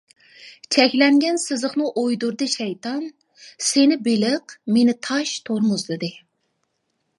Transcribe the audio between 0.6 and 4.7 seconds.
چەكلەنگەن سىزىقنى ئويدۇردى شەيتان، سېنى بېلىق،